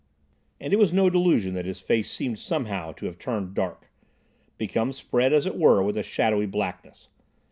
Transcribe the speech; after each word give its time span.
And 0.59 0.73
it 0.73 0.79
was 0.79 0.91
no 0.91 1.11
delusion 1.11 1.53
that 1.53 1.65
his 1.65 1.79
face 1.79 2.09
seemed 2.11 2.39
somehow 2.39 2.91
to 2.93 3.05
have 3.05 3.19
turned 3.19 3.53
dark, 3.53 3.91
become 4.57 4.93
spread 4.93 5.31
as 5.31 5.45
it 5.45 5.55
were 5.59 5.83
with 5.83 5.95
a 5.95 6.01
shadowy 6.01 6.47
blackness. 6.47 7.09